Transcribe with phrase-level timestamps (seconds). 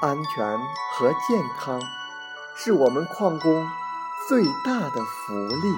[0.00, 0.58] 安全
[0.92, 1.80] 和健康，
[2.56, 3.66] 是我们矿工
[4.28, 5.74] 最大的福利，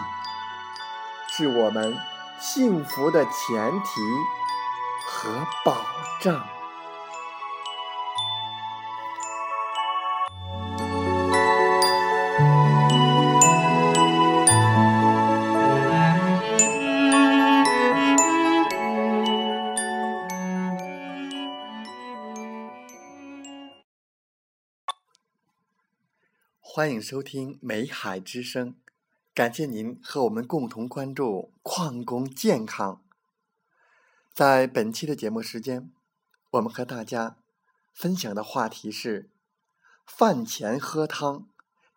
[1.29, 1.97] 是我们
[2.41, 4.01] 幸福的前提
[5.07, 5.85] 和保
[6.21, 6.58] 障。
[26.79, 28.71] 欢迎收听《美海之声》，
[29.35, 33.03] 感谢您和我们共同关注矿工健康。
[34.33, 35.91] 在本期的节目时间，
[36.51, 37.39] 我们和大家
[37.93, 39.29] 分享的话题是：
[40.07, 41.49] 饭前喝汤，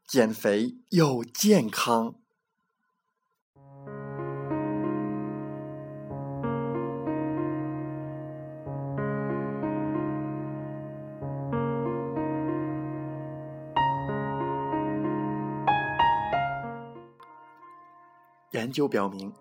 [0.08, 2.16] 减肥又健康。
[18.72, 19.34] 研究表明，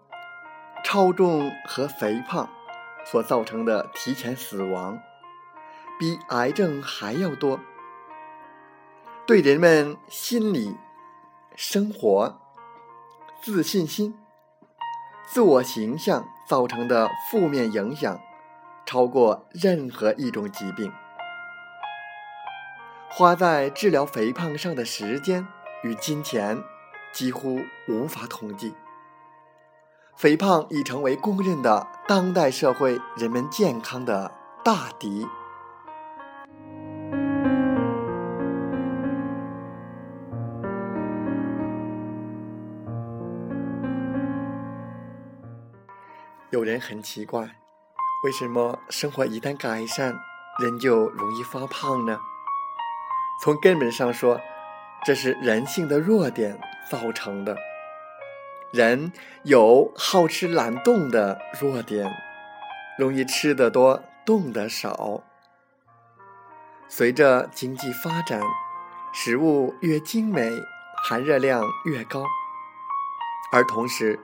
[0.82, 2.50] 超重和肥胖
[3.04, 5.00] 所造成的提前死亡，
[6.00, 7.60] 比癌症还要多。
[9.28, 10.76] 对人们心理、
[11.54, 12.40] 生活、
[13.40, 14.18] 自信心、
[15.28, 18.20] 自我形象造成的负面影响，
[18.84, 20.92] 超过任何一种疾病。
[23.08, 25.46] 花在治疗肥胖上的时间
[25.84, 26.60] 与金钱，
[27.12, 28.74] 几乎无法统计。
[30.20, 34.30] 肥胖已成为公认的当代社会人们健康的
[34.62, 35.26] 大敌。
[46.50, 47.40] 有人很奇怪，
[48.24, 50.14] 为什么生活一旦改善，
[50.58, 52.20] 人就容易发胖呢？
[53.42, 54.38] 从根本上说，
[55.02, 56.60] 这是人性的弱点
[56.90, 57.56] 造成的。
[58.72, 62.08] 人有好吃懒动的弱点，
[62.96, 65.24] 容易吃得多，动得少。
[66.88, 68.40] 随着经济发展，
[69.12, 70.48] 食物越精美，
[71.02, 72.24] 含热量越高，
[73.52, 74.20] 而同时，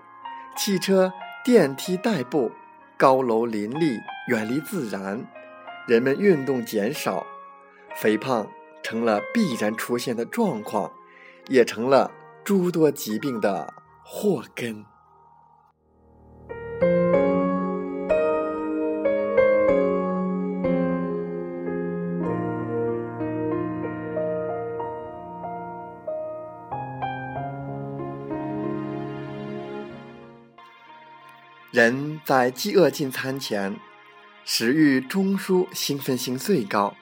[0.56, 1.12] 汽车、
[1.44, 2.52] 电梯代步，
[2.96, 3.98] 高楼林立，
[4.28, 5.26] 远离自然，
[5.88, 7.26] 人们运动减少，
[7.96, 8.46] 肥胖
[8.84, 10.92] 成了必然出现的状况，
[11.48, 12.12] 也成了
[12.44, 13.74] 诸多疾病的。
[14.08, 14.84] 祸根。
[31.72, 33.76] 人在饥饿进餐前，
[34.44, 36.94] 食欲中枢兴奋性最高，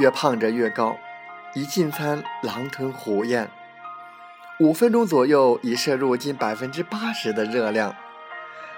[0.00, 0.96] 越胖着越高，
[1.54, 3.50] 一进餐狼吞虎咽。
[4.60, 7.94] 五分钟左右已摄入近百分之八十的热量，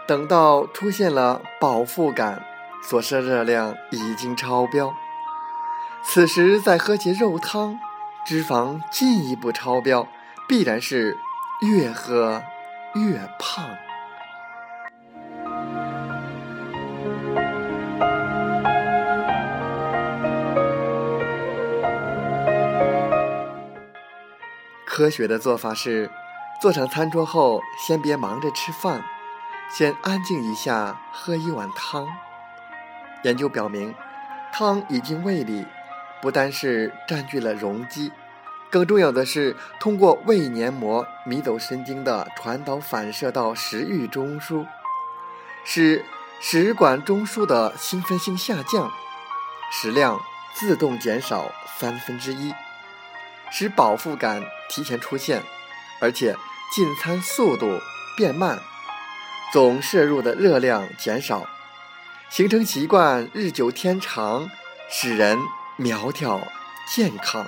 [0.07, 2.45] 等到出现了饱腹感，
[2.83, 4.95] 所摄热量已经超标。
[6.03, 7.79] 此时再喝些肉汤，
[8.27, 10.07] 脂肪进一步超标，
[10.47, 11.17] 必然是
[11.63, 12.43] 越喝
[12.95, 13.71] 越胖。
[25.01, 26.11] 科学的做法是，
[26.61, 29.03] 坐上餐桌后，先别忙着吃饭，
[29.73, 32.07] 先安静一下，喝一碗汤。
[33.23, 33.95] 研究表明，
[34.53, 35.67] 汤已经胃里，
[36.21, 38.13] 不单是占据了容积，
[38.71, 44.67] 更重要的是通过胃黏膜迷走神经的传导反射到食欲中枢，
[45.65, 46.05] 使
[46.41, 48.93] 食管中枢的兴奋性下降，
[49.73, 50.21] 食量
[50.53, 52.53] 自动减少三分之一，
[53.51, 55.43] 使饱腹感提前出现，
[56.01, 56.37] 而且
[56.75, 57.81] 进餐速度
[58.17, 58.61] 变慢，
[59.53, 61.47] 总摄入的热量减少，
[62.29, 64.49] 形成习惯日久天长，
[64.89, 65.39] 使人
[65.77, 66.41] 苗条
[66.95, 67.47] 健康。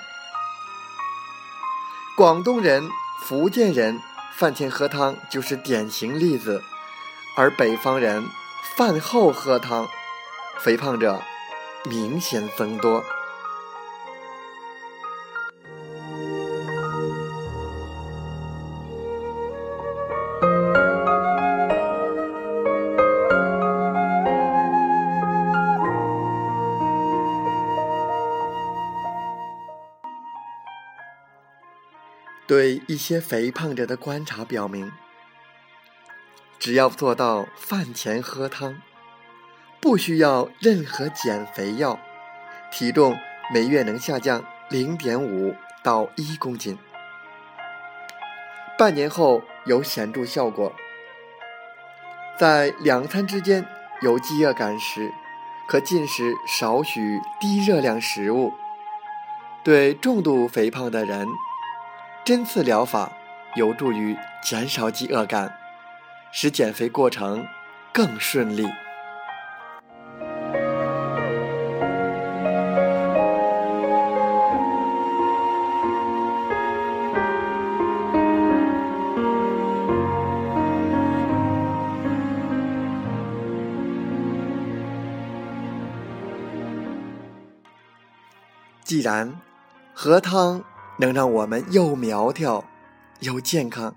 [2.17, 2.91] 广东人、
[3.25, 4.01] 福建人
[4.37, 6.63] 饭前喝汤就是典型例子，
[7.37, 8.29] 而北方人
[8.77, 9.89] 饭后喝汤，
[10.59, 11.23] 肥胖者
[11.85, 13.05] 明显增多。
[32.87, 34.93] 一些肥胖者的观察表明，
[36.59, 38.81] 只要做到饭前喝汤，
[39.81, 41.99] 不需要任何减肥药，
[42.71, 43.17] 体重
[43.53, 46.79] 每月能下降零点五到一公斤，
[48.79, 50.73] 半年后有显著效果。
[52.39, 53.67] 在两餐之间
[54.01, 55.13] 有饥饿感时，
[55.69, 58.53] 可进食少许低热量食物。
[59.65, 61.29] 对重度肥胖的人。
[62.25, 63.11] 针刺疗法
[63.57, 65.53] 有助于减少饥饿感，
[66.31, 67.45] 使减肥过程
[67.93, 68.65] 更顺利。
[88.85, 89.35] 既然
[89.93, 90.63] 喝汤。
[91.03, 92.65] 能让我们又苗条
[93.19, 93.97] 又健康，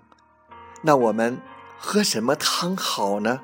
[0.82, 1.40] 那我们
[1.78, 3.42] 喝什么汤好呢？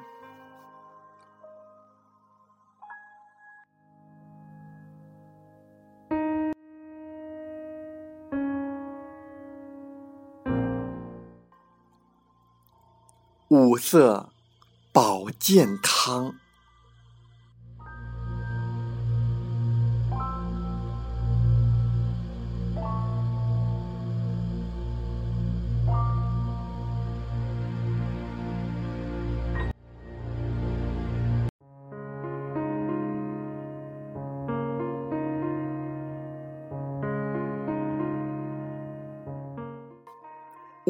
[13.47, 14.31] 五色
[14.93, 16.35] 保健汤。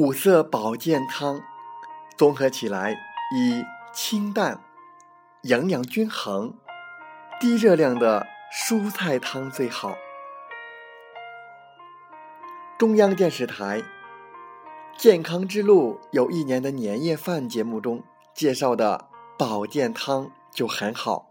[0.02, 1.40] 五色保健汤，
[2.16, 2.96] 综合起来
[3.36, 4.60] 以清淡、
[5.42, 6.58] 营养均衡、
[7.38, 9.94] 低热量的蔬菜汤最好。
[12.76, 13.80] 中央电视台
[14.96, 18.02] 《健康之路》有一年的年夜饭节目中
[18.34, 19.08] 介绍的
[19.38, 21.30] 保健汤就很好。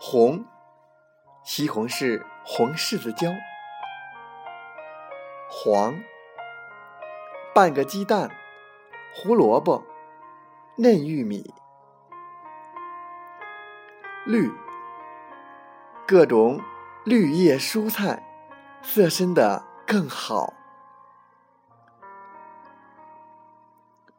[0.00, 0.44] 红，
[1.44, 3.28] 西红柿、红柿子椒。
[5.64, 6.02] 黄，
[7.54, 8.28] 半个鸡蛋，
[9.14, 9.84] 胡萝卜，
[10.74, 11.54] 嫩玉米。
[14.26, 14.50] 绿，
[16.04, 16.60] 各种
[17.04, 18.24] 绿叶蔬菜，
[18.82, 20.52] 色深的更好。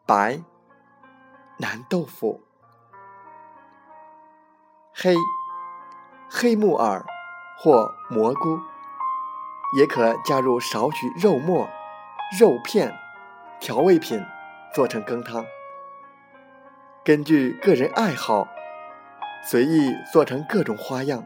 [0.06, 0.42] 白，
[1.58, 2.42] 南豆腐。
[4.96, 5.14] 黑，
[6.30, 7.06] 黑木耳
[7.58, 8.62] 或蘑菇。
[9.76, 11.68] 也可加入少许肉末、
[12.40, 12.96] 肉片、
[13.60, 14.24] 调味品，
[14.74, 15.46] 做成羹汤。
[17.04, 18.48] 根据个人爱好，
[19.44, 21.26] 随意做成各种花样。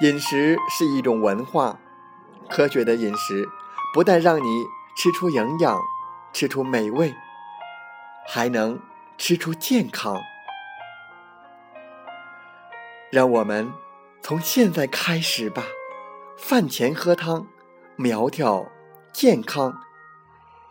[0.00, 1.78] 饮食是一种文化，
[2.48, 3.46] 科学的饮食
[3.92, 4.64] 不但让你
[4.96, 5.78] 吃出营养、
[6.32, 7.14] 吃出美味，
[8.26, 8.80] 还能
[9.18, 10.16] 吃出健康。
[13.10, 13.70] 让我们。
[14.22, 15.64] 从现在开始吧，
[16.38, 17.48] 饭前喝汤，
[17.96, 18.70] 苗条
[19.12, 19.80] 健康。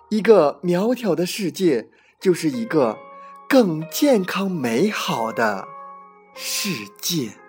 [0.10, 1.89] 一个苗条的世界，
[2.20, 2.98] 就是一个
[3.50, 5.67] 更健康美好的
[6.34, 6.70] 世
[7.01, 7.40] 界。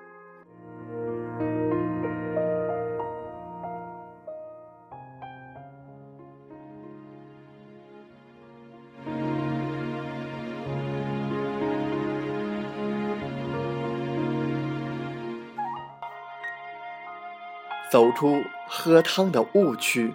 [18.14, 20.14] 出喝汤的误区。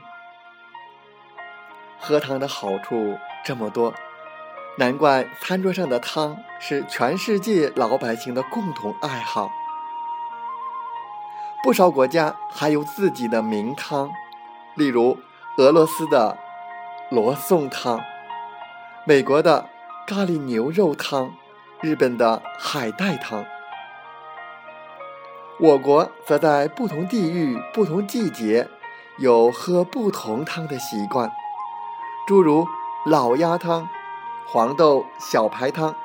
[1.99, 3.93] 喝汤的好处这么多，
[4.77, 9.51] 难怪餐桌上的汤是全世界老百姓的共同爱好。
[11.63, 14.09] 不少国家还有自己的名汤，
[14.75, 15.17] 例如
[15.57, 16.37] 俄罗斯的
[17.09, 17.99] 罗宋汤，
[19.05, 19.67] 美国的
[20.05, 21.33] 咖喱牛肉汤，
[21.81, 23.43] 日本的海带汤。
[25.59, 28.67] 我国则在不同地域、不同季节
[29.17, 31.31] 有喝不同汤的习惯，
[32.27, 32.67] 诸如
[33.07, 33.89] 老鸭汤、
[34.47, 35.95] 黄豆小排汤、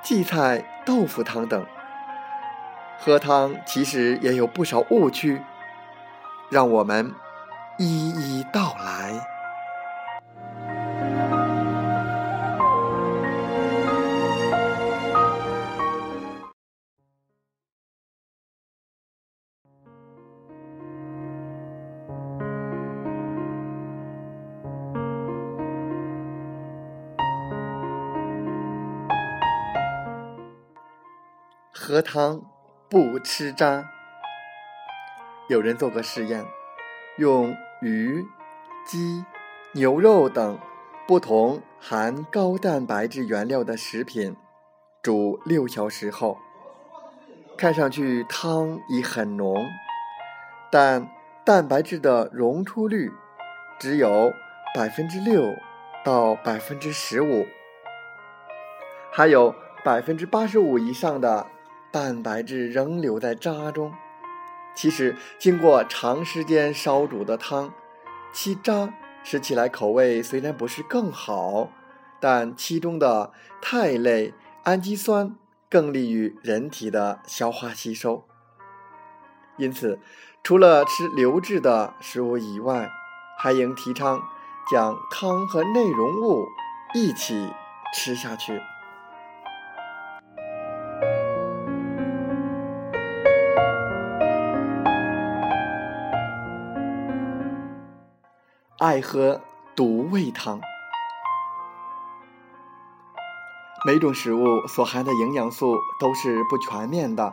[0.00, 1.66] 荠菜豆腐汤等。
[3.00, 5.42] 喝汤其实也有不少误区，
[6.48, 7.12] 让我们
[7.78, 9.33] 一一道来。
[32.04, 32.44] 汤。
[32.86, 33.90] 不吃渣。
[35.48, 36.44] 有人做过试验，
[37.16, 38.24] 用鱼、
[38.86, 39.24] 鸡、
[39.72, 40.60] 牛肉等
[41.08, 44.36] 不同含高蛋白质原料的食品
[45.02, 46.38] 煮六小时后，
[47.56, 49.66] 看上去汤已很浓，
[50.70, 51.08] 但
[51.42, 53.10] 蛋白质的溶出率
[53.80, 54.32] 只有
[54.72, 55.52] 百分之六
[56.04, 57.44] 到百分之十五，
[59.10, 61.48] 还有百分之八十五以上的。
[61.94, 63.94] 蛋白质仍留在渣中。
[64.74, 67.72] 其实，经过长时间烧煮的汤，
[68.32, 71.70] 其渣吃起来口味虽然不是更好，
[72.18, 73.32] 但其中的
[73.62, 74.34] 肽类
[74.64, 75.36] 氨基酸
[75.70, 78.24] 更利于人体的消化吸收。
[79.56, 80.00] 因此，
[80.42, 82.90] 除了吃流质的食物以外，
[83.38, 84.20] 还应提倡
[84.68, 86.44] 将汤和内容物
[86.92, 87.52] 一起
[87.94, 88.60] 吃下去。
[98.84, 99.40] 爱喝
[99.74, 100.60] 独味汤。
[103.86, 107.32] 每种食物所含的营养素都是不全面的，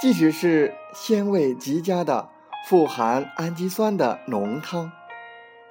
[0.00, 2.30] 即使是鲜味极佳的
[2.68, 4.92] 富含氨基酸的浓汤，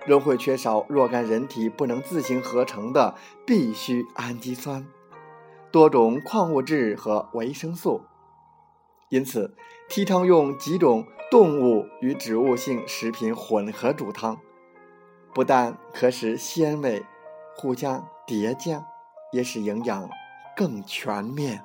[0.06, 3.16] 仍会缺少若干人体不能自行合成的
[3.48, 4.86] 必需氨基酸、
[5.72, 8.02] 多种矿物质和维生素。
[9.08, 9.56] 因此，
[9.88, 14.38] 提倡用几种动物与植物性食品混合煮汤。
[15.34, 17.04] 不但可使鲜味
[17.56, 18.86] 互相叠加，
[19.32, 20.08] 也使营养
[20.56, 21.64] 更全面。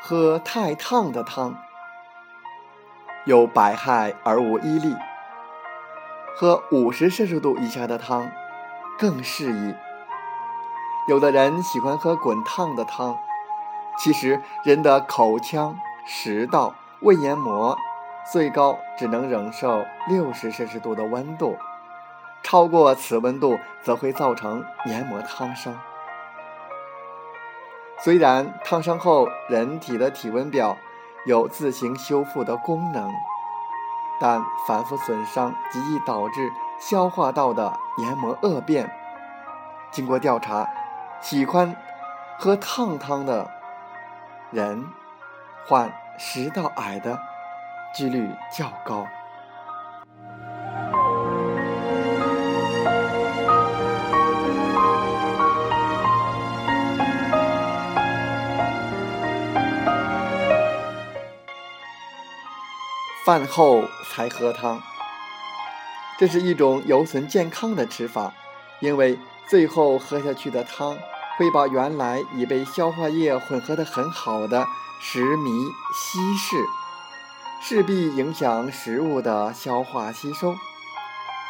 [0.00, 1.56] 喝太烫的汤
[3.24, 4.92] 有百害而无一利，
[6.36, 8.28] 喝五十摄氏度以下的汤
[8.98, 9.91] 更适宜。
[11.08, 13.18] 有的人喜欢喝滚烫的汤，
[13.98, 17.76] 其实人的口腔、食道、胃黏膜
[18.30, 21.56] 最高只能忍受六十摄氏度的温度，
[22.44, 25.76] 超过此温度则会造成黏膜烫伤。
[27.98, 30.76] 虽然烫伤后人体的体温表
[31.26, 33.10] 有自行修复的功能，
[34.20, 38.88] 但反复损伤极易导致消化道的黏膜恶变。
[39.90, 40.64] 经过调查。
[41.22, 41.74] 喜欢
[42.36, 43.48] 喝烫汤的
[44.50, 44.84] 人，
[45.66, 47.18] 患食道癌的
[47.94, 49.06] 几率较高。
[63.24, 64.82] 饭后才喝汤，
[66.18, 68.34] 这是一种有损健康的吃法，
[68.80, 70.98] 因为最后喝下去的汤。
[71.42, 74.64] 会把原来已被消化液混合的很好的
[75.00, 76.56] 食糜稀释，
[77.60, 80.54] 势必影响食物的消化吸收。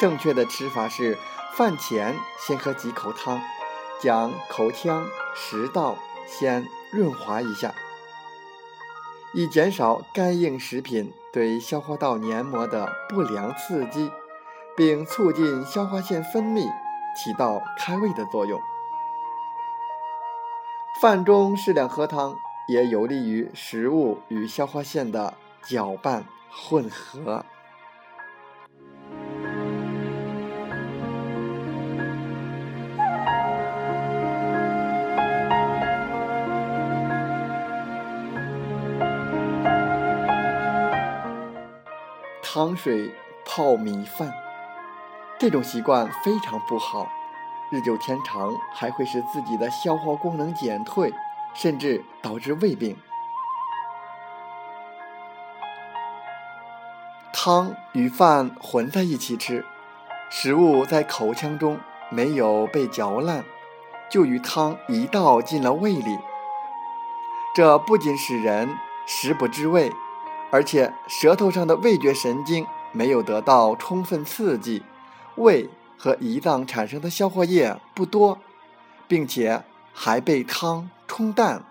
[0.00, 1.18] 正确的吃法是
[1.54, 3.38] 饭前先喝几口汤，
[4.00, 7.74] 将口腔、食道先润滑一下，
[9.34, 14.10] 以减少干硬食品对消化道黏膜的不良刺激，
[14.74, 16.62] 并促进消化腺分泌，
[17.14, 18.58] 起到开胃的作用。
[21.02, 22.36] 饭中适量喝汤，
[22.68, 27.44] 也有利于食物与消化腺的搅拌混合。
[42.40, 43.10] 汤水
[43.44, 44.32] 泡米饭，
[45.36, 47.08] 这种习惯非常不好。
[47.72, 51.10] 日久天长，还会使自己的消化功能减退，
[51.54, 52.94] 甚至导致胃病。
[57.32, 59.64] 汤与饭混在一起吃，
[60.28, 63.42] 食物在口腔中没有被嚼烂，
[64.10, 66.18] 就与汤一道进了胃里。
[67.54, 68.68] 这不仅使人
[69.06, 69.90] 食不知味，
[70.50, 74.82] 而且舌头上的味觉神经没有得到充分刺激，
[75.36, 75.70] 胃
[76.02, 78.40] 和胰脏产生的消化液不多，
[79.06, 79.62] 并且
[79.94, 81.64] 还被汤冲淡，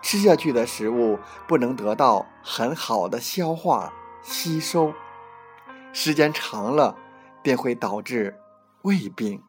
[0.00, 1.18] 吃下去的食物
[1.48, 3.92] 不能得到很好的消化。
[4.22, 4.92] 吸收
[5.92, 6.96] 时间长了，
[7.42, 8.38] 便会导致
[8.82, 9.42] 胃病。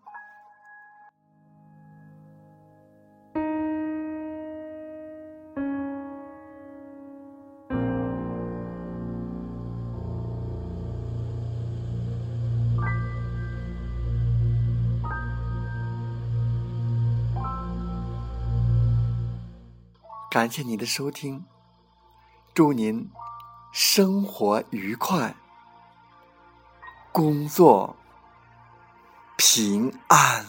[20.37, 21.43] 感谢您的收听，
[22.53, 23.09] 祝您。
[23.71, 25.35] 生活愉快，
[27.11, 27.95] 工作
[29.35, 30.45] 平安。